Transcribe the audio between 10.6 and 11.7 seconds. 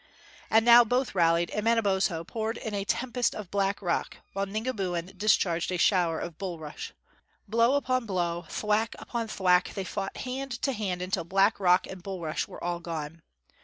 to hand until black